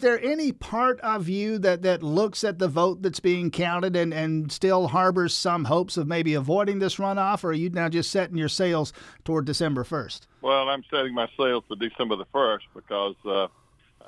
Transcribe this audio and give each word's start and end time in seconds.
there 0.00 0.22
any 0.22 0.52
part 0.52 1.00
of 1.00 1.28
you 1.28 1.58
that, 1.58 1.82
that 1.82 2.02
looks 2.02 2.44
at 2.44 2.58
the 2.58 2.68
vote 2.68 3.02
that's 3.02 3.20
being 3.20 3.50
counted 3.50 3.96
and, 3.96 4.12
and 4.12 4.50
still 4.50 4.88
harbors 4.88 5.34
some 5.34 5.64
hopes 5.64 5.96
of 5.96 6.06
maybe 6.06 6.34
avoiding 6.34 6.78
this 6.78 6.96
runoff, 6.96 7.44
or 7.44 7.50
are 7.50 7.52
you 7.52 7.70
now 7.70 7.88
just 7.88 8.10
setting 8.10 8.36
your 8.36 8.48
sails 8.48 8.92
toward 9.24 9.44
December 9.44 9.84
1st? 9.84 10.22
Well, 10.42 10.68
I'm 10.68 10.82
setting 10.90 11.14
my 11.14 11.28
sails 11.36 11.64
for 11.68 11.76
December 11.76 12.16
the 12.16 12.26
1st 12.26 12.60
because 12.74 13.14
uh, 13.24 13.48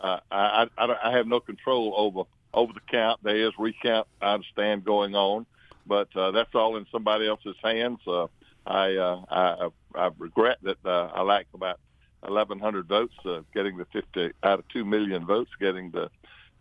I, 0.03 0.20
I, 0.31 0.67
I, 0.79 0.97
I 1.05 1.17
have 1.17 1.27
no 1.27 1.41
control 1.41 1.95
over 1.97 2.29
over 2.55 2.73
the 2.73 2.81
count. 2.91 3.20
There 3.23 3.37
is 3.37 3.53
recount, 3.59 4.06
I 4.20 4.34
understand, 4.34 4.84
going 4.84 5.15
on, 5.15 5.47
but 5.87 6.15
uh, 6.15 6.33
that's 6.33 6.55
all 6.55 6.77
in 6.77 6.87
somebody 6.93 7.27
else's 7.27 7.56
hands. 7.62 7.98
Uh, 8.06 8.27
I, 8.67 8.97
uh, 8.97 9.23
I 9.31 9.69
I 9.95 10.11
regret 10.19 10.59
that 10.62 10.84
uh, 10.84 11.11
I 11.15 11.23
lack 11.23 11.47
about 11.55 11.81
1,100 12.23 12.87
votes, 12.87 13.15
uh, 13.25 13.41
getting 13.55 13.77
the 13.77 13.87
50 13.87 14.33
out 14.43 14.59
of 14.61 14.69
2 14.69 14.85
million 14.85 15.27
votes, 15.27 15.51
getting 15.61 15.91
the 15.91 16.11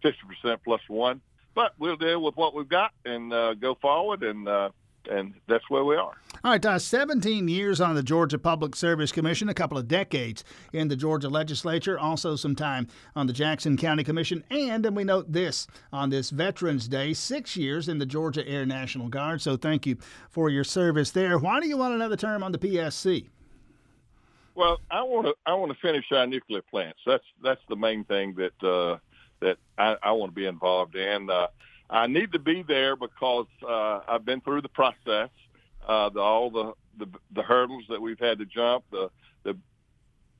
50% 0.04 0.58
plus 0.64 0.82
one. 0.88 1.22
But 1.54 1.74
we'll 1.78 1.98
deal 1.98 2.22
with 2.22 2.36
what 2.36 2.56
we've 2.56 2.70
got 2.70 2.92
and 3.06 3.34
uh, 3.34 3.54
go 3.56 3.76
forward, 3.76 4.24
and 4.24 4.48
uh, 4.48 4.70
and 5.10 5.34
that's 5.48 5.70
where 5.70 5.84
we 5.84 5.96
are. 5.96 6.14
All 6.44 6.52
right, 6.52 6.66
uh, 6.66 6.80
17 6.80 7.48
years 7.48 7.82
on 7.82 7.96
the 7.96 8.04
Georgia 8.04 8.38
Public 8.38 8.76
Service 8.76 9.12
Commission, 9.12 9.50
a 9.50 9.54
couple 9.54 9.78
of 9.78 9.88
decades 9.88 10.44
in 10.74 10.88
the 10.88 10.96
Georgia 10.96 11.30
legislature, 11.30 12.00
also 12.00 12.36
some 12.36 12.56
time 12.56 12.88
on 13.16 13.28
the 13.28 13.34
Jackson 13.34 13.78
County 13.78 14.04
Commission, 14.04 14.44
and, 14.50 14.86
and 14.86 14.96
we 14.96 15.04
note 15.04 15.32
this 15.32 15.68
on 15.92 16.10
this 16.10 16.30
Veterans 16.30 16.88
Day, 16.88 17.14
six 17.14 17.56
years 17.56 17.88
in 17.88 18.00
the 18.00 18.06
Georgia 18.06 18.48
Air 18.48 18.66
National 18.66 19.08
Guard. 19.08 19.42
So 19.42 19.58
thank 19.58 19.86
you 19.86 19.98
for 20.30 20.50
your 20.50 20.64
service 20.64 21.12
there. 21.12 21.38
Why 21.38 21.60
do 21.60 21.68
you 21.68 21.78
want 21.78 21.94
another 21.94 22.18
term 22.18 22.44
on 22.44 22.52
the 22.52 22.58
PSC? 22.58 23.28
Well, 24.56 24.80
I 24.90 25.04
want 25.04 25.28
to 25.28 25.34
I 25.46 25.54
want 25.54 25.72
to 25.72 25.78
finish 25.80 26.06
our 26.12 26.28
nuclear 26.28 26.62
plants. 26.62 27.00
That's 27.06 27.24
that's 27.44 27.62
the 27.70 27.76
main 27.76 28.04
thing 28.04 28.36
that 28.36 28.68
uh, 28.68 28.98
that 29.40 29.58
I, 29.78 29.96
I 30.04 30.12
want 30.12 30.32
to 30.32 30.36
be 30.36 30.46
involved 30.46 30.96
in. 30.96 31.30
Uh, 31.30 31.48
I 31.90 32.08
need 32.08 32.32
to 32.34 32.40
be 32.40 32.64
there 32.66 32.96
because 32.96 33.48
uh, 33.68 34.02
I've 34.08 34.26
been 34.26 34.42
through 34.42 34.62
the 34.62 34.70
process, 34.70 35.30
uh, 35.88 36.10
the, 36.10 36.20
all 36.20 36.50
the, 36.50 36.74
the 36.98 37.10
the 37.34 37.44
hurdles 37.44 37.84
that 37.90 38.02
we've 38.02 38.20
had 38.20 38.40
to 38.40 38.46
jump, 38.46 38.84
the 38.92 39.10
the, 39.44 39.58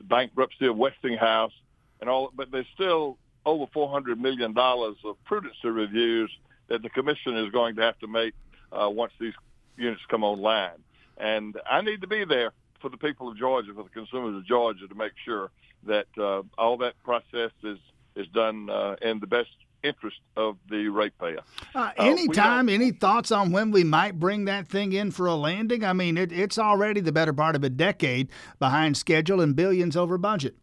bankruptcy 0.04 0.66
of 0.68 0.76
Westinghouse, 0.76 1.54
and 2.02 2.10
all. 2.10 2.32
But 2.36 2.52
there's 2.52 2.68
still 2.74 3.18
over 3.46 3.66
400 3.74 4.20
million 4.20 4.54
dollars 4.54 4.98
of 5.06 5.16
prudency 5.30 5.74
reviews 5.74 6.32
that 6.68 6.82
the 6.82 6.90
commission 6.90 7.38
is 7.38 7.52
going 7.52 7.76
to 7.78 7.82
have 7.82 7.98
to 8.00 8.08
make 8.08 8.34
uh, 8.72 8.90
once 8.90 9.14
these 9.20 9.34
units 9.78 10.02
come 10.10 10.24
online, 10.24 10.84
and 11.18 11.56
I 11.70 11.82
need 11.82 12.02
to 12.02 12.08
be 12.08 12.26
there 12.26 12.52
for 12.82 12.90
the 12.90 12.98
people 12.98 13.30
of 13.30 13.38
Georgia, 13.38 13.72
for 13.74 13.84
the 13.84 13.90
consumers 13.90 14.36
of 14.36 14.46
Georgia, 14.46 14.88
to 14.88 14.96
make 14.96 15.14
sure 15.24 15.52
that 15.84 16.08
uh, 16.18 16.42
all 16.58 16.78
that 16.78 16.94
process 17.04 17.52
is 17.64 17.78
is 18.16 18.28
done 18.34 18.70
uh, 18.70 18.96
in 19.02 19.20
the 19.20 19.28
best 19.28 19.50
interest 19.84 20.18
of 20.36 20.58
the 20.70 20.90
ratepayer. 20.90 21.40
Uh, 21.74 21.92
anytime, 21.98 22.68
any 22.68 22.92
thoughts 22.92 23.32
on 23.32 23.52
when 23.52 23.72
we 23.72 23.84
might 23.84 24.20
bring 24.20 24.46
that 24.46 24.68
thing 24.68 24.94
in 24.94 25.12
for 25.12 25.28
a 25.28 25.34
landing? 25.34 25.84
I 25.84 25.94
mean, 25.94 26.18
it, 26.18 26.32
it's 26.32 26.60
already 26.60 27.02
the 27.02 27.12
better 27.12 27.34
part 27.34 27.56
of 27.56 27.64
a 27.64 27.70
decade 27.70 28.28
behind 28.60 28.98
schedule 28.98 29.40
and 29.42 29.56
billions 29.56 29.96
over 29.96 30.18
budget. 30.18 30.56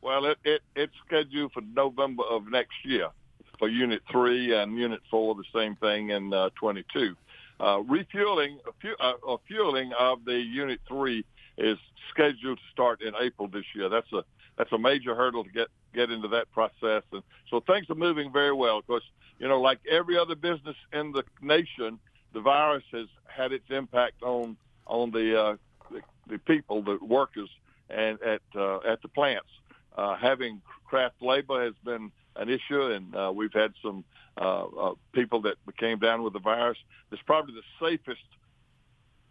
Well, 0.00 0.24
it, 0.26 0.38
it 0.44 0.62
it's 0.74 0.94
scheduled 1.06 1.52
for 1.52 1.60
November 1.60 2.24
of 2.24 2.50
next 2.50 2.84
year 2.84 3.10
for 3.58 3.68
Unit 3.68 4.02
3 4.10 4.54
and 4.54 4.76
Unit 4.76 5.00
4, 5.10 5.34
the 5.34 5.44
same 5.54 5.76
thing 5.76 6.10
in 6.10 6.32
uh, 6.32 6.50
22. 6.56 7.16
Uh, 7.60 7.80
refueling, 7.86 8.58
uh, 9.00 9.36
fueling 9.46 9.92
of 9.98 10.24
the 10.24 10.38
Unit 10.38 10.80
3 10.88 11.24
is 11.58 11.78
scheduled 12.10 12.58
to 12.58 12.64
start 12.72 13.00
in 13.02 13.14
April 13.20 13.48
this 13.48 13.64
year. 13.74 13.88
That's 13.88 14.12
a 14.12 14.24
that's 14.56 14.72
a 14.72 14.78
major 14.78 15.14
hurdle 15.14 15.44
to 15.44 15.50
get 15.50 15.68
get 15.94 16.10
into 16.10 16.28
that 16.28 16.50
process, 16.52 17.02
and 17.12 17.22
so 17.50 17.60
things 17.60 17.88
are 17.90 17.94
moving 17.94 18.32
very 18.32 18.52
well. 18.52 18.80
Because 18.80 19.02
you 19.38 19.48
know, 19.48 19.60
like 19.60 19.80
every 19.90 20.16
other 20.16 20.34
business 20.34 20.76
in 20.92 21.12
the 21.12 21.24
nation, 21.40 21.98
the 22.32 22.40
virus 22.40 22.84
has 22.92 23.06
had 23.26 23.52
its 23.52 23.64
impact 23.70 24.22
on 24.22 24.56
on 24.86 25.10
the 25.10 25.40
uh, 25.40 25.56
the, 25.90 26.00
the 26.28 26.38
people, 26.38 26.82
the 26.82 26.98
workers, 27.02 27.50
and 27.90 28.20
at 28.22 28.42
uh, 28.54 28.78
at 28.78 29.02
the 29.02 29.08
plants. 29.08 29.48
Uh, 29.96 30.16
having 30.16 30.60
craft 30.84 31.22
labor 31.22 31.64
has 31.64 31.74
been 31.84 32.10
an 32.36 32.48
issue, 32.48 32.82
and 32.92 33.14
uh, 33.14 33.32
we've 33.34 33.52
had 33.52 33.72
some 33.82 34.04
uh, 34.40 34.64
uh, 34.64 34.94
people 35.12 35.42
that 35.42 35.56
came 35.78 35.98
down 35.98 36.22
with 36.22 36.32
the 36.32 36.40
virus. 36.40 36.78
It's 37.12 37.22
probably 37.22 37.54
the 37.54 37.86
safest 37.86 38.24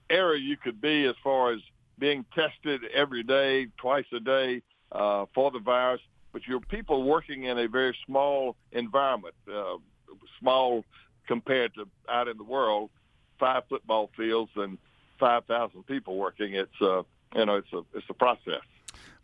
area 0.10 0.42
you 0.42 0.58
could 0.58 0.80
be 0.82 1.06
as 1.06 1.16
far 1.24 1.54
as 1.54 1.60
being 2.00 2.26
tested 2.34 2.82
every 2.94 3.24
day, 3.24 3.68
twice 3.78 4.06
a 4.14 4.20
day 4.20 4.62
uh, 4.92 5.26
for 5.34 5.52
the 5.52 5.60
virus. 5.60 6.02
But 6.32 6.48
you're 6.48 6.60
people 6.60 7.04
working 7.04 7.44
in 7.44 7.60
a 7.60 7.68
very 7.68 7.96
small 8.06 8.56
environment, 8.72 9.36
uh, 9.48 9.76
small 10.40 10.84
compared 11.28 11.76
to 11.76 11.88
out 12.10 12.28
in 12.28 12.38
the 12.38 12.44
world, 12.44 12.90
five 13.40 13.64
football 13.70 14.10
fields 14.18 14.52
and 14.56 14.78
5,000 15.20 15.86
people 15.86 16.18
working. 16.18 16.54
It's 16.56 16.82
uh, 16.82 17.04
you 17.36 17.46
know, 17.46 17.56
it's 17.56 17.74
a 17.74 17.82
it's 17.94 18.06
a 18.10 18.14
process. 18.14 18.62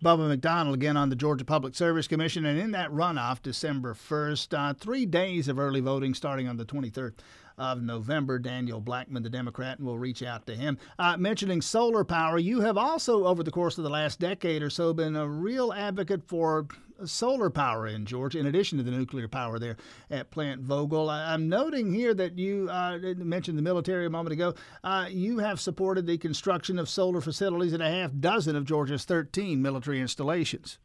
Bubba 0.03 0.28
McDonald 0.28 0.75
again 0.75 0.96
on 0.96 1.09
the 1.09 1.16
Georgia 1.16 1.46
Public 1.46 1.75
Service 1.75 2.07
Commission. 2.07 2.46
And 2.46 2.59
in 2.59 2.72
that 2.72 2.91
runoff, 2.91 3.41
December 3.41 3.94
1st, 3.94 4.57
uh, 4.57 4.74
three 4.74 5.06
days 5.06 5.47
of 5.47 5.59
early 5.59 5.81
voting 5.81 6.13
starting 6.13 6.47
on 6.47 6.57
the 6.57 6.66
23rd 6.66 7.13
of 7.59 7.84
November. 7.84 8.40
Daniel 8.40 8.80
Blackman, 8.80 9.22
the 9.22 9.30
Democrat, 9.30 9.78
and 9.78 9.86
we'll 9.86 9.97
reach 9.97 10.24
out 10.24 10.47
to 10.47 10.56
him. 10.56 10.78
Uh, 10.97 11.18
mentioning 11.18 11.62
solar 11.62 12.03
power, 12.03 12.40
you 12.40 12.62
have 12.62 12.78
also, 12.78 13.25
over 13.25 13.44
the 13.44 13.52
course 13.52 13.78
of 13.78 13.84
the 13.84 13.90
last 13.90 14.20
decade 14.20 14.64
or 14.64 14.70
so, 14.70 14.94
been 14.94 15.16
a 15.16 15.28
real 15.28 15.74
advocate 15.74 16.24
for 16.28 16.68
solar 17.06 17.50
power 17.50 17.88
in 17.88 18.06
Georgia, 18.06 18.40
in 18.40 18.46
addition 18.46 18.78
to 18.78 18.84
the 18.84 18.92
nuclear 18.92 19.28
power 19.28 19.59
there 19.59 19.78
at 20.09 20.31
Plant 20.31 20.66
Vogtle. 20.66 21.09
I'm 21.09 21.50
noting 21.50 21.94
here 21.94 22.14
that 22.14 22.38
you 22.38 22.70
uh, 22.70 22.97
mentioned 23.18 23.58
the 23.58 23.62
military 23.62 24.06
a 24.06 24.09
moment 24.09 24.34
ago. 24.34 24.53
Uh, 24.84 25.08
you 25.09 25.40
have 25.40 25.59
supported 25.59 26.08
the 26.08 26.18
construction 26.18 26.80
of 26.80 26.90
solar 26.90 27.22
facilities 27.22 27.74
at 27.74 27.81
a 27.81 27.90
half 27.90 28.12
dozen 28.20 28.56
of 28.56 28.66
Georgia's 28.66 29.06
13 29.06 29.62
military 29.62 30.02
installations. 30.02 30.80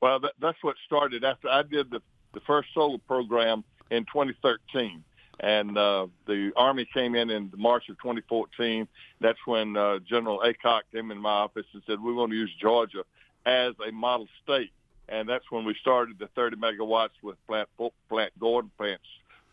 Well, 0.00 0.20
that, 0.20 0.32
that's 0.40 0.62
what 0.62 0.76
started 0.86 1.24
after 1.24 1.48
I 1.48 1.62
did 1.62 1.90
the, 1.90 2.00
the 2.34 2.40
first 2.46 2.68
solar 2.74 2.98
program 2.98 3.64
in 3.90 4.04
2013 4.04 5.02
and 5.40 5.76
uh, 5.76 6.06
the 6.26 6.52
Army 6.56 6.86
came 6.92 7.14
in 7.14 7.30
in 7.30 7.52
March 7.56 7.88
of 7.88 7.96
2014. 7.98 8.86
That's 9.20 9.38
when 9.46 9.76
uh, 9.76 9.98
General 10.08 10.40
Aycock 10.44 10.82
came 10.92 11.10
in 11.10 11.18
my 11.18 11.30
office 11.30 11.66
and 11.72 11.82
said, 11.86 12.00
we 12.00 12.12
want 12.12 12.30
to 12.30 12.36
use 12.36 12.50
Georgia 12.60 13.04
as 13.46 13.74
a 13.86 13.92
model 13.92 14.28
state 14.42 14.70
and 15.08 15.28
that's 15.28 15.50
when 15.50 15.64
we 15.64 15.74
started 15.80 16.18
the 16.18 16.28
30 16.28 16.56
megawatts 16.56 17.10
with 17.22 17.36
Plant 17.46 17.68
Plant 18.08 18.32
Gordon, 18.38 18.70
Plant 18.76 19.00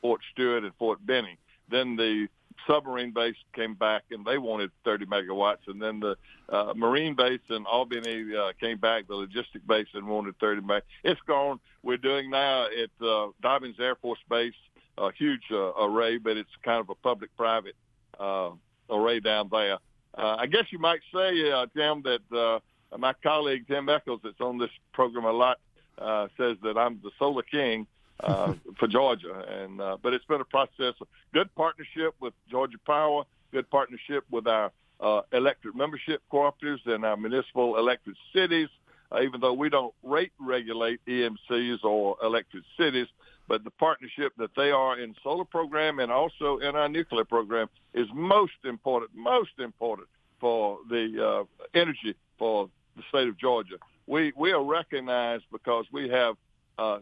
Fort 0.01 0.21
Stewart, 0.31 0.63
and 0.63 0.73
Fort 0.75 1.05
Benning. 1.05 1.37
Then 1.69 1.95
the 1.95 2.27
submarine 2.67 3.11
base 3.11 3.35
came 3.53 3.73
back 3.73 4.03
and 4.11 4.25
they 4.25 4.37
wanted 4.37 4.71
30 4.85 5.05
megawatts, 5.05 5.67
and 5.67 5.81
then 5.81 5.99
the 5.99 6.15
uh, 6.49 6.73
marine 6.75 7.15
base 7.15 7.39
in 7.49 7.65
Albany 7.65 8.35
uh, 8.35 8.51
came 8.59 8.77
back, 8.77 9.07
the 9.07 9.13
logistic 9.13 9.65
base, 9.67 9.87
and 9.93 10.07
wanted 10.07 10.37
30 10.39 10.61
megawatts. 10.61 10.81
It's 11.03 11.21
gone. 11.27 11.59
We're 11.83 11.97
doing 11.97 12.29
now 12.29 12.65
at 12.65 13.05
uh, 13.05 13.27
Dobbins 13.41 13.79
Air 13.79 13.95
Force 13.95 14.19
Base 14.29 14.53
a 14.97 15.11
huge 15.13 15.43
uh, 15.51 15.73
array, 15.73 16.17
but 16.17 16.37
it's 16.37 16.49
kind 16.63 16.79
of 16.79 16.89
a 16.89 16.95
public-private 16.95 17.75
uh, 18.19 18.51
array 18.89 19.19
down 19.19 19.49
there. 19.51 19.77
Uh, 20.17 20.35
I 20.39 20.45
guess 20.47 20.65
you 20.71 20.79
might 20.79 21.01
say, 21.13 21.51
uh, 21.51 21.65
Tim, 21.75 22.03
that 22.03 22.37
uh, 22.37 22.97
my 22.97 23.13
colleague 23.23 23.67
Tim 23.67 23.87
Echols, 23.89 24.19
that's 24.23 24.41
on 24.41 24.57
this 24.57 24.69
program 24.93 25.25
a 25.25 25.31
lot, 25.31 25.59
uh, 25.97 26.27
says 26.37 26.57
that 26.63 26.77
I'm 26.77 26.99
the 27.03 27.11
solar 27.17 27.43
king 27.43 27.87
uh, 28.19 28.53
for 28.79 28.87
Georgia. 28.87 29.45
And 29.47 29.79
uh, 29.79 29.97
but 30.01 30.13
it's 30.13 30.25
been 30.25 30.41
a 30.41 30.45
process. 30.45 30.95
Good 31.33 31.53
partnership 31.55 32.15
with 32.19 32.33
Georgia 32.49 32.77
Power. 32.85 33.23
Good 33.51 33.69
partnership 33.69 34.25
with 34.29 34.47
our 34.47 34.71
uh, 34.99 35.21
electric 35.31 35.75
membership 35.75 36.21
cooperatives 36.31 36.85
and 36.85 37.05
our 37.05 37.17
municipal 37.17 37.77
electric 37.77 38.15
cities. 38.35 38.69
Uh, 39.11 39.21
even 39.21 39.41
though 39.41 39.53
we 39.53 39.69
don't 39.69 39.93
rate 40.03 40.31
regulate 40.39 41.01
EMCs 41.05 41.83
or 41.83 42.15
electric 42.23 42.63
cities, 42.77 43.07
but 43.51 43.65
the 43.65 43.71
partnership 43.71 44.31
that 44.37 44.51
they 44.55 44.71
are 44.71 44.97
in 44.97 45.13
solar 45.21 45.43
program 45.43 45.99
and 45.99 46.09
also 46.09 46.59
in 46.59 46.73
our 46.73 46.87
nuclear 46.87 47.25
program 47.25 47.67
is 47.93 48.07
most 48.13 48.53
important, 48.63 49.11
most 49.13 49.59
important 49.59 50.07
for 50.39 50.77
the 50.89 51.05
uh, 51.21 51.67
energy 51.77 52.15
for 52.39 52.69
the 52.95 53.03
state 53.09 53.27
of 53.27 53.37
Georgia. 53.37 53.75
We 54.07 54.31
we 54.37 54.53
are 54.53 54.63
recognized 54.63 55.43
because 55.51 55.83
we 55.91 56.07
have 56.07 56.37
uh, 56.77 56.99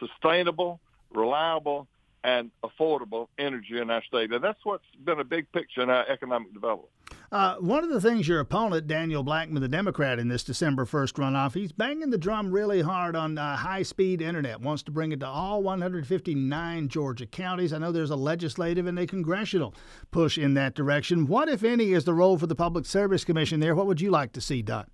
sustainable, 0.00 0.80
reliable, 1.14 1.86
and 2.24 2.50
affordable 2.64 3.28
energy 3.38 3.78
in 3.78 3.90
our 3.90 4.02
state. 4.04 4.32
And 4.32 4.42
that's 4.42 4.64
what's 4.64 4.84
been 5.04 5.20
a 5.20 5.24
big 5.24 5.50
picture 5.52 5.82
in 5.82 5.90
our 5.90 6.06
economic 6.08 6.52
development. 6.54 6.90
Uh, 7.30 7.56
one 7.56 7.82
of 7.82 7.90
the 7.90 8.00
things 8.00 8.28
your 8.28 8.40
opponent, 8.40 8.86
Daniel 8.86 9.22
Blackman, 9.22 9.62
the 9.62 9.68
Democrat, 9.68 10.18
in 10.18 10.28
this 10.28 10.44
December 10.44 10.84
1st 10.84 11.14
runoff, 11.14 11.54
he's 11.54 11.72
banging 11.72 12.10
the 12.10 12.18
drum 12.18 12.52
really 12.52 12.82
hard 12.82 13.16
on 13.16 13.38
uh, 13.38 13.56
high 13.56 13.82
speed 13.82 14.20
internet, 14.20 14.60
wants 14.60 14.82
to 14.82 14.90
bring 14.90 15.12
it 15.12 15.20
to 15.20 15.26
all 15.26 15.62
159 15.62 16.88
Georgia 16.88 17.26
counties. 17.26 17.72
I 17.72 17.78
know 17.78 17.90
there's 17.90 18.10
a 18.10 18.16
legislative 18.16 18.86
and 18.86 18.98
a 18.98 19.06
congressional 19.06 19.74
push 20.10 20.36
in 20.36 20.54
that 20.54 20.74
direction. 20.74 21.26
What, 21.26 21.48
if 21.48 21.64
any, 21.64 21.92
is 21.92 22.04
the 22.04 22.14
role 22.14 22.38
for 22.38 22.46
the 22.46 22.54
Public 22.54 22.84
Service 22.84 23.24
Commission 23.24 23.60
there? 23.60 23.74
What 23.74 23.86
would 23.86 24.00
you 24.00 24.10
like 24.10 24.32
to 24.32 24.40
see 24.40 24.60
done? 24.60 24.86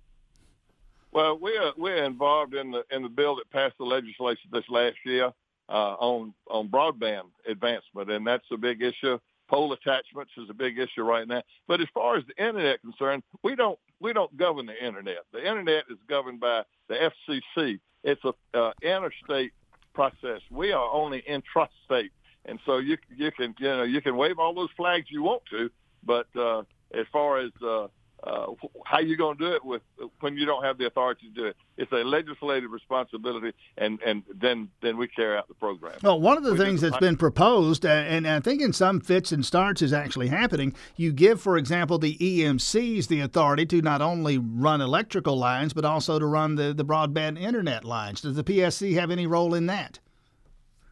Well, 1.11 1.39
we're 1.39 1.73
we're 1.75 2.03
involved 2.03 2.53
in 2.53 2.69
the 2.69 2.83
in 2.91 3.01
the 3.01 3.09
bill 3.09 3.35
that 3.37 3.49
passed 3.49 3.77
the 3.79 3.83
legislation 3.83 4.49
this 4.51 4.69
last 4.69 4.97
year 5.03 5.33
uh, 5.69 5.95
on 5.99 6.33
on 6.49 6.67
broadband 6.67 7.29
advancement, 7.47 8.09
and 8.11 8.25
that's 8.25 8.45
a 8.51 8.57
big 8.57 8.81
issue. 8.81 9.19
Pole 9.47 9.73
attachments 9.73 10.31
is 10.37 10.49
a 10.49 10.53
big 10.53 10.77
issue 10.77 11.03
right 11.03 11.27
now. 11.27 11.41
But 11.67 11.81
as 11.81 11.87
far 11.93 12.17
as 12.17 12.23
the 12.27 12.43
internet 12.43 12.81
concerned, 12.81 13.23
we 13.43 13.55
don't 13.55 13.79
we 13.99 14.13
don't 14.13 14.35
govern 14.37 14.65
the 14.65 14.85
internet. 14.85 15.19
The 15.31 15.39
internet 15.39 15.85
is 15.89 15.97
governed 16.07 16.39
by 16.39 16.63
the 16.87 17.11
FCC. 17.29 17.79
It's 18.03 18.21
a 18.23 18.33
uh, 18.57 18.71
interstate 18.81 19.51
process. 19.93 20.41
We 20.51 20.71
are 20.71 20.89
only 20.91 21.23
intrastate, 21.29 22.11
and 22.45 22.59
so 22.65 22.77
you 22.77 22.97
you 23.15 23.31
can 23.31 23.55
you 23.59 23.67
know 23.67 23.83
you 23.83 24.01
can 24.01 24.15
wave 24.17 24.39
all 24.39 24.53
those 24.53 24.69
flags 24.75 25.07
you 25.09 25.23
want 25.23 25.43
to, 25.51 25.69
but 26.03 26.27
uh, 26.35 26.63
as 26.93 27.05
far 27.11 27.39
as 27.39 27.51
uh, 27.65 27.87
uh, 28.23 28.47
how 28.85 28.99
you 28.99 29.15
going 29.15 29.37
to 29.37 29.49
do 29.49 29.53
it 29.53 29.63
with 29.63 29.81
when 30.19 30.35
you 30.35 30.45
don't 30.45 30.63
have 30.63 30.77
the 30.77 30.85
authority 30.85 31.27
to 31.27 31.33
do 31.33 31.45
it? 31.45 31.55
It's 31.77 31.91
a 31.91 32.03
legislative 32.03 32.71
responsibility, 32.71 33.53
and 33.77 33.99
and 34.01 34.23
then 34.33 34.69
then 34.81 34.97
we 34.97 35.07
carry 35.07 35.37
out 35.37 35.47
the 35.47 35.53
program. 35.53 35.93
Well, 36.03 36.19
one 36.19 36.37
of 36.37 36.43
the 36.43 36.53
we 36.53 36.57
things 36.57 36.81
that's 36.81 36.97
been 36.97 37.17
proposed, 37.17 37.85
and 37.85 38.27
I 38.27 38.39
think 38.39 38.61
in 38.61 38.73
some 38.73 38.99
fits 38.99 39.31
and 39.31 39.45
starts 39.45 39.81
is 39.81 39.93
actually 39.93 40.27
happening. 40.27 40.75
You 40.97 41.13
give, 41.13 41.41
for 41.41 41.57
example, 41.57 41.97
the 41.97 42.17
EMCs 42.17 43.07
the 43.07 43.21
authority 43.21 43.65
to 43.67 43.81
not 43.81 44.01
only 44.01 44.37
run 44.37 44.81
electrical 44.81 45.37
lines 45.37 45.73
but 45.73 45.85
also 45.85 46.19
to 46.19 46.25
run 46.25 46.55
the 46.55 46.73
the 46.73 46.85
broadband 46.85 47.39
internet 47.39 47.85
lines. 47.85 48.21
Does 48.21 48.35
the 48.35 48.43
PSC 48.43 48.95
have 48.95 49.11
any 49.11 49.27
role 49.27 49.53
in 49.53 49.67
that? 49.67 49.99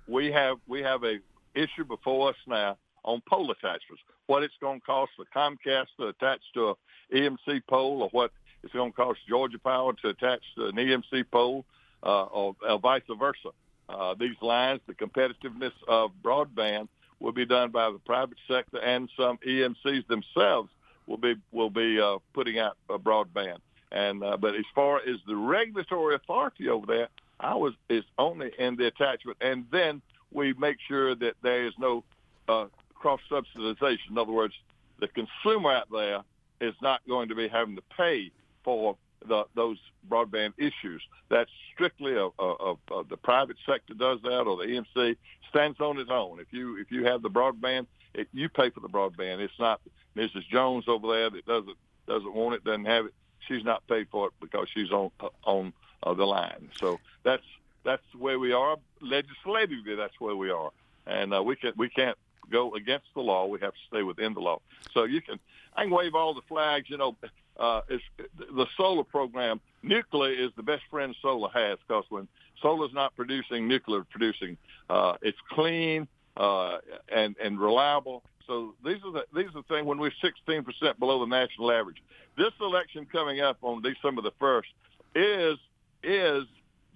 We 0.07 0.31
have 0.31 0.57
we 0.67 0.81
have 0.81 1.03
a 1.03 1.19
issue 1.55 1.83
before 1.83 2.29
us 2.29 2.35
now 2.47 2.77
on 3.03 3.21
pole 3.27 3.51
attachments. 3.51 4.03
What 4.27 4.43
it's 4.43 4.53
going 4.59 4.81
to 4.81 4.85
cost 4.85 5.11
for 5.15 5.25
Comcast 5.35 5.87
to 5.99 6.07
attach 6.07 6.41
to 6.53 6.69
a 6.69 6.73
EMC 7.13 7.61
pole 7.67 8.01
or 8.03 8.09
what 8.09 8.31
it's 8.63 8.73
going 8.73 8.91
to 8.91 8.95
cost 8.95 9.19
Georgia 9.27 9.59
Power 9.59 9.93
to 10.01 10.09
attach 10.09 10.41
an 10.57 10.73
EMC 10.73 11.25
pole 11.31 11.65
uh, 12.03 12.23
or, 12.23 12.55
or 12.67 12.79
vice 12.79 13.01
versa. 13.17 13.49
Uh, 13.89 14.15
these 14.19 14.35
lines, 14.41 14.81
the 14.87 14.93
competitiveness 14.93 15.71
of 15.87 16.11
broadband 16.23 16.87
will 17.19 17.31
be 17.31 17.45
done 17.45 17.71
by 17.71 17.89
the 17.89 17.99
private 17.99 18.37
sector 18.47 18.79
and 18.79 19.09
some 19.17 19.37
EMCs 19.47 20.05
themselves 20.07 20.69
will 21.07 21.17
be 21.17 21.35
will 21.51 21.69
be 21.69 21.99
uh, 21.99 22.17
putting 22.33 22.59
out 22.59 22.77
a 22.89 22.99
broadband. 22.99 23.57
And 23.91 24.23
uh, 24.23 24.37
but 24.37 24.55
as 24.55 24.65
far 24.75 24.97
as 24.97 25.17
the 25.25 25.35
regulatory 25.35 26.15
authority 26.15 26.67
over 26.67 26.85
there, 26.85 27.07
I 27.39 27.55
was 27.55 27.73
is 27.89 28.03
only 28.17 28.51
in 28.59 28.75
the 28.75 28.87
attachment, 28.87 29.37
and 29.39 29.65
then 29.71 30.01
we 30.31 30.53
make 30.53 30.77
sure 30.87 31.15
that 31.15 31.35
there 31.41 31.65
is 31.65 31.73
no 31.79 32.03
uh, 32.49 32.65
cross 32.93 33.21
subsidization. 33.31 34.11
In 34.11 34.17
other 34.17 34.33
words, 34.33 34.53
the 34.99 35.07
consumer 35.07 35.71
out 35.71 35.87
there 35.91 36.23
is 36.61 36.73
not 36.81 37.01
going 37.07 37.29
to 37.29 37.35
be 37.35 37.47
having 37.47 37.75
to 37.75 37.83
pay 37.95 38.31
for 38.63 38.97
the, 39.25 39.45
those 39.55 39.77
broadband 40.09 40.53
issues. 40.57 41.01
That's 41.29 41.49
strictly 41.73 42.15
a, 42.15 42.27
a, 42.39 42.75
a, 42.91 43.03
the 43.09 43.17
private 43.17 43.57
sector 43.65 43.93
does 43.93 44.19
that, 44.23 44.41
or 44.41 44.57
the 44.57 44.63
EMC 44.63 45.17
stands 45.49 45.79
on 45.79 45.99
its 45.99 46.09
own. 46.11 46.39
If 46.39 46.47
you 46.51 46.77
if 46.77 46.91
you 46.91 47.05
have 47.05 47.21
the 47.21 47.29
broadband, 47.29 47.87
it, 48.13 48.27
you 48.33 48.49
pay 48.49 48.69
for 48.69 48.79
the 48.79 48.89
broadband. 48.89 49.39
It's 49.39 49.59
not 49.59 49.81
Mrs. 50.15 50.47
Jones 50.49 50.85
over 50.87 51.07
there 51.07 51.29
that 51.29 51.45
doesn't 51.45 51.77
doesn't 52.07 52.33
want 52.33 52.55
it, 52.55 52.63
doesn't 52.63 52.85
have 52.85 53.05
it. 53.05 53.13
She's 53.47 53.63
not 53.63 53.85
paid 53.87 54.07
for 54.11 54.27
it 54.27 54.33
because 54.39 54.67
she's 54.73 54.91
on 54.91 55.11
on 55.43 55.73
uh, 56.03 56.13
the 56.13 56.25
line. 56.25 56.69
So 56.79 56.99
that's 57.23 57.43
that's 57.83 58.03
where 58.17 58.39
we 58.39 58.53
are 58.53 58.77
legislatively. 59.01 59.95
That's 59.95 60.19
where 60.19 60.35
we 60.35 60.49
are, 60.49 60.71
and 61.05 61.33
uh, 61.33 61.43
we 61.43 61.55
can 61.55 61.73
we 61.77 61.89
can't 61.89 62.17
go 62.51 62.75
against 62.75 63.07
the 63.13 63.21
law. 63.21 63.45
We 63.45 63.59
have 63.59 63.73
to 63.73 63.79
stay 63.87 64.03
within 64.03 64.33
the 64.33 64.39
law. 64.39 64.61
So 64.93 65.03
you 65.03 65.21
can, 65.21 65.39
I 65.75 65.83
can 65.83 65.91
wave 65.91 66.15
all 66.15 66.33
the 66.33 66.41
flags. 66.47 66.89
You 66.89 66.97
know, 66.97 67.15
uh, 67.57 67.81
it's, 67.89 68.03
the 68.35 68.67
solar 68.75 69.03
program, 69.03 69.59
nuclear 69.83 70.31
is 70.31 70.51
the 70.55 70.63
best 70.63 70.83
friend 70.89 71.15
solar 71.21 71.49
has 71.49 71.79
because 71.87 72.05
when 72.09 72.27
solar 72.61 72.85
is 72.85 72.93
not 72.93 73.15
producing, 73.15 73.67
nuclear 73.67 74.01
is 74.01 74.07
producing. 74.09 74.57
Uh, 74.89 75.15
it's 75.21 75.37
clean 75.49 76.07
uh, 76.35 76.77
and 77.13 77.35
and 77.43 77.59
reliable. 77.59 78.23
So 78.45 78.75
these 78.85 79.03
are 79.03 79.11
the 79.11 79.25
these 79.33 79.47
are 79.47 79.61
the 79.61 79.63
things 79.63 79.85
when 79.85 79.97
we're 79.97 80.11
16 80.21 80.63
percent 80.63 80.99
below 80.99 81.19
the 81.19 81.25
national 81.25 81.71
average. 81.71 82.01
This 82.37 82.53
election 82.61 83.07
coming 83.11 83.41
up 83.41 83.57
on 83.61 83.81
December 83.81 84.21
the 84.21 84.31
first 84.39 84.69
is 85.15 85.57
is 86.03 86.43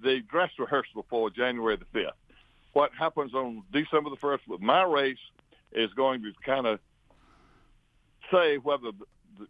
the 0.03 0.21
dress 0.21 0.51
rehearsal 0.57 1.06
for 1.09 1.30
January 1.30 1.75
the 1.75 2.00
5th. 2.00 2.12
What 2.74 2.92
happens 2.98 3.33
on 3.33 3.63
December 3.71 4.09
the 4.09 4.18
1st 4.18 4.39
with 4.48 4.62
my 4.62 4.83
race 4.83 5.18
is 5.71 5.89
going 5.94 6.21
to 6.23 6.31
kind 6.45 6.68
of 6.68 6.79
say 8.31 8.57
whether 8.57 8.91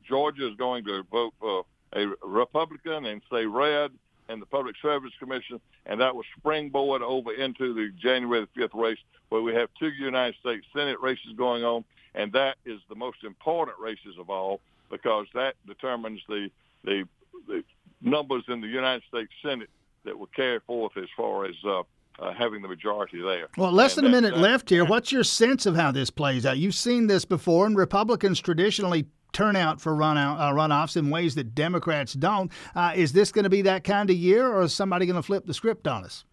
Georgia 0.07 0.47
is 0.49 0.55
going 0.57 0.83
to 0.85 1.03
vote 1.11 1.33
for 1.39 1.65
a 1.93 2.05
Republican 2.23 3.05
and 3.05 3.21
say 3.31 3.45
red 3.45 3.91
in 4.29 4.39
the 4.39 4.45
Public 4.45 4.75
Service 4.81 5.11
Commission, 5.19 5.59
and 5.85 5.99
that 5.99 6.15
will 6.15 6.23
springboard 6.37 7.01
over 7.01 7.33
into 7.33 7.73
the 7.73 7.91
January 8.01 8.47
the 8.55 8.61
5th 8.61 8.73
race 8.73 8.99
where 9.29 9.41
we 9.41 9.53
have 9.53 9.69
two 9.79 9.89
United 9.89 10.35
States 10.39 10.65
Senate 10.73 10.99
races 11.01 11.33
going 11.37 11.63
on, 11.63 11.83
and 12.15 12.31
that 12.33 12.57
is 12.65 12.79
the 12.89 12.95
most 12.95 13.23
important 13.23 13.77
races 13.79 14.15
of 14.19 14.29
all 14.29 14.59
because 14.89 15.25
that 15.33 15.55
determines 15.67 16.21
the, 16.27 16.49
the, 16.83 17.03
the 17.47 17.63
numbers 18.01 18.43
in 18.47 18.61
the 18.61 18.67
United 18.67 19.03
States 19.07 19.31
Senate 19.43 19.69
that 20.03 20.17
will 20.17 20.29
carry 20.35 20.59
forth 20.59 20.93
as 20.97 21.07
far 21.15 21.45
as 21.45 21.55
uh, 21.65 21.83
uh, 22.21 22.33
having 22.33 22.61
the 22.61 22.67
majority 22.67 23.21
there. 23.21 23.47
Well, 23.57 23.71
less 23.71 23.97
and 23.97 24.05
than 24.05 24.13
a 24.13 24.21
minute 24.21 24.37
left 24.37 24.69
here. 24.69 24.85
What's 24.85 25.11
your 25.11 25.23
sense 25.23 25.65
of 25.65 25.75
how 25.75 25.91
this 25.91 26.09
plays 26.09 26.45
out? 26.45 26.57
You've 26.57 26.75
seen 26.75 27.07
this 27.07 27.25
before, 27.25 27.65
and 27.65 27.75
Republicans 27.75 28.39
traditionally 28.39 29.07
turn 29.33 29.55
out 29.55 29.81
for 29.81 29.95
run 29.95 30.17
out, 30.17 30.37
uh, 30.39 30.53
runoffs 30.53 30.97
in 30.97 31.09
ways 31.09 31.35
that 31.35 31.55
Democrats 31.55 32.13
don't. 32.13 32.51
Uh, 32.75 32.93
is 32.95 33.13
this 33.13 33.31
going 33.31 33.43
to 33.43 33.49
be 33.49 33.61
that 33.63 33.83
kind 33.83 34.09
of 34.09 34.15
year, 34.15 34.47
or 34.47 34.63
is 34.63 34.73
somebody 34.73 35.05
going 35.05 35.15
to 35.15 35.23
flip 35.23 35.45
the 35.45 35.53
script 35.53 35.87
on 35.87 36.03
us? 36.03 36.25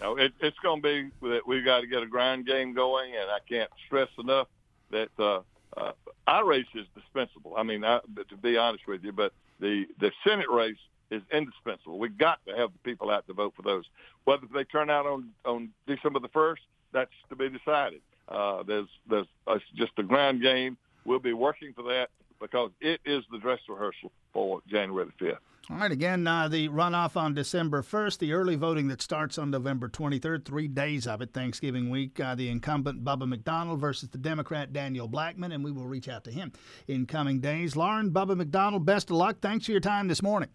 No, 0.00 0.16
it, 0.16 0.32
it's 0.40 0.58
going 0.58 0.82
to 0.82 1.10
be 1.22 1.28
that 1.28 1.46
we've 1.46 1.64
got 1.64 1.80
to 1.80 1.86
get 1.86 2.02
a 2.02 2.06
ground 2.06 2.46
game 2.46 2.74
going, 2.74 3.12
and 3.14 3.30
I 3.30 3.38
can't 3.48 3.70
stress 3.86 4.08
enough 4.18 4.48
that 4.90 5.10
uh, 5.18 5.40
uh, 5.76 5.92
our 6.26 6.44
race 6.44 6.66
is 6.74 6.86
dispensable. 6.94 7.54
I 7.56 7.62
mean, 7.62 7.84
I, 7.84 8.00
to 8.28 8.36
be 8.36 8.56
honest 8.56 8.86
with 8.86 9.04
you, 9.04 9.12
but 9.12 9.32
the 9.60 9.86
the 10.00 10.10
Senate 10.26 10.50
race 10.50 10.76
is 11.12 11.22
indispensable. 11.30 11.98
We've 11.98 12.16
got 12.16 12.38
to 12.46 12.56
have 12.56 12.72
the 12.72 12.78
people 12.78 13.10
out 13.10 13.26
to 13.26 13.34
vote 13.34 13.52
for 13.54 13.62
those. 13.62 13.84
Whether 14.24 14.46
they 14.52 14.64
turn 14.64 14.90
out 14.90 15.06
on 15.06 15.30
on 15.44 15.70
December 15.86 16.18
the 16.18 16.28
first, 16.28 16.62
that's 16.92 17.10
to 17.28 17.36
be 17.36 17.48
decided. 17.48 18.00
Uh, 18.28 18.62
there's 18.62 18.88
there's 19.08 19.26
uh, 19.46 19.58
just 19.76 19.92
a 19.98 20.02
ground 20.02 20.42
game. 20.42 20.76
We'll 21.04 21.18
be 21.18 21.32
working 21.34 21.72
for 21.74 21.82
that 21.84 22.08
because 22.40 22.70
it 22.80 23.00
is 23.04 23.24
the 23.30 23.38
dress 23.38 23.60
rehearsal 23.68 24.10
for 24.32 24.62
January 24.68 25.06
the 25.06 25.26
fifth. 25.26 25.38
All 25.70 25.76
right, 25.76 25.92
again, 25.92 26.26
uh, 26.26 26.48
the 26.48 26.68
runoff 26.70 27.16
on 27.16 27.34
December 27.34 27.82
1st, 27.82 28.18
the 28.18 28.32
early 28.32 28.56
voting 28.56 28.88
that 28.88 29.00
starts 29.00 29.38
on 29.38 29.52
November 29.52 29.88
23rd, 29.88 30.44
three 30.44 30.66
days 30.66 31.06
of 31.06 31.22
it, 31.22 31.32
Thanksgiving 31.32 31.88
week. 31.88 32.18
Uh, 32.18 32.34
the 32.34 32.48
incumbent 32.48 33.04
Bubba 33.04 33.28
McDonald 33.28 33.80
versus 33.80 34.08
the 34.08 34.18
Democrat 34.18 34.72
Daniel 34.72 35.06
Blackman, 35.06 35.52
and 35.52 35.62
we 35.62 35.70
will 35.70 35.86
reach 35.86 36.08
out 36.08 36.24
to 36.24 36.32
him 36.32 36.52
in 36.88 37.06
coming 37.06 37.38
days. 37.38 37.76
Lauren, 37.76 38.10
Bubba 38.10 38.36
McDonald, 38.36 38.84
best 38.84 39.10
of 39.10 39.16
luck. 39.16 39.36
Thanks 39.40 39.66
for 39.66 39.70
your 39.72 39.80
time 39.80 40.08
this 40.08 40.20
morning. 40.20 40.48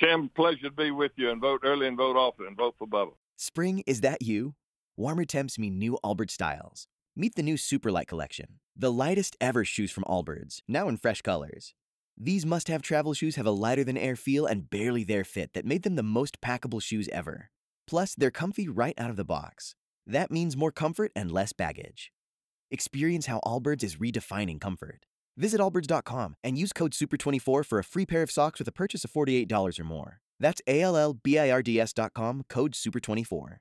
Tim, 0.00 0.30
pleasure 0.34 0.62
to 0.62 0.70
be 0.70 0.90
with 0.90 1.12
you 1.16 1.30
and 1.30 1.42
vote 1.42 1.60
early 1.62 1.86
and 1.86 1.96
vote 1.96 2.16
often 2.16 2.46
and 2.46 2.56
vote 2.56 2.74
for 2.78 2.86
Bubba. 2.86 3.12
Spring, 3.36 3.82
is 3.86 4.00
that 4.00 4.22
you? 4.22 4.54
Warmer 4.96 5.26
temps 5.26 5.58
mean 5.58 5.78
new 5.78 5.98
Allbirds 6.02 6.30
styles. 6.30 6.86
Meet 7.14 7.34
the 7.34 7.42
new 7.42 7.56
Superlight 7.56 8.06
collection, 8.06 8.60
the 8.74 8.90
lightest 8.90 9.36
ever 9.42 9.62
shoes 9.62 9.90
from 9.90 10.04
Allbirds, 10.04 10.62
now 10.66 10.88
in 10.88 10.96
fresh 10.96 11.20
colors. 11.20 11.74
These 12.16 12.46
must 12.46 12.68
have 12.68 12.80
travel 12.80 13.12
shoes 13.12 13.36
have 13.36 13.44
a 13.44 13.50
lighter 13.50 13.84
than 13.84 13.98
air 13.98 14.16
feel 14.16 14.46
and 14.46 14.70
barely 14.70 15.04
there 15.04 15.24
fit 15.24 15.52
that 15.52 15.66
made 15.66 15.82
them 15.82 15.96
the 15.96 16.02
most 16.02 16.40
packable 16.40 16.82
shoes 16.82 17.08
ever. 17.08 17.50
Plus, 17.86 18.14
they're 18.14 18.30
comfy 18.30 18.68
right 18.68 18.94
out 18.96 19.10
of 19.10 19.16
the 19.16 19.24
box. 19.24 19.74
That 20.06 20.30
means 20.30 20.56
more 20.56 20.72
comfort 20.72 21.12
and 21.14 21.30
less 21.30 21.52
baggage. 21.52 22.10
Experience 22.70 23.26
how 23.26 23.40
Allbirds 23.44 23.84
is 23.84 23.96
redefining 23.96 24.60
comfort. 24.60 25.04
Visit 25.36 25.60
allbirds.com 25.60 26.36
and 26.44 26.58
use 26.58 26.72
code 26.72 26.92
SUPER24 26.92 27.64
for 27.64 27.78
a 27.78 27.84
free 27.84 28.06
pair 28.06 28.22
of 28.22 28.30
socks 28.30 28.58
with 28.58 28.68
a 28.68 28.72
purchase 28.72 29.04
of 29.04 29.12
$48 29.12 29.80
or 29.80 29.84
more. 29.84 30.20
That's 30.38 30.62
A 30.66 30.80
L 30.80 30.96
L 30.96 31.14
B 31.14 31.38
I 31.38 31.50
R 31.50 31.62
D 31.62 31.80
S.com, 31.80 32.44
code 32.48 32.72
SUPER24. 32.72 33.56